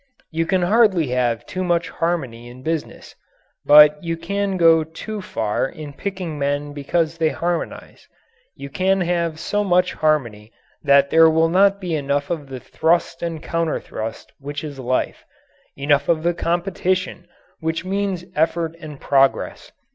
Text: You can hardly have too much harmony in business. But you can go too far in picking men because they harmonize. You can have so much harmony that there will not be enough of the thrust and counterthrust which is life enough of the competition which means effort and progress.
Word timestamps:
You 0.31 0.47
can 0.47 0.63
hardly 0.63 1.09
have 1.09 1.45
too 1.45 1.63
much 1.63 1.89
harmony 1.91 2.49
in 2.49 2.63
business. 2.63 3.13
But 3.63 4.03
you 4.03 4.17
can 4.17 4.57
go 4.57 4.83
too 4.83 5.21
far 5.21 5.69
in 5.69 5.93
picking 5.93 6.39
men 6.39 6.73
because 6.73 7.19
they 7.19 7.29
harmonize. 7.29 8.07
You 8.55 8.71
can 8.71 9.01
have 9.01 9.37
so 9.39 9.63
much 9.63 9.93
harmony 9.93 10.51
that 10.81 11.11
there 11.11 11.29
will 11.29 11.49
not 11.49 11.79
be 11.79 11.93
enough 11.93 12.31
of 12.31 12.47
the 12.49 12.59
thrust 12.59 13.21
and 13.21 13.43
counterthrust 13.43 14.31
which 14.39 14.63
is 14.63 14.79
life 14.79 15.23
enough 15.77 16.09
of 16.09 16.23
the 16.23 16.33
competition 16.33 17.27
which 17.59 17.85
means 17.85 18.25
effort 18.35 18.75
and 18.79 18.99
progress. 18.99 19.71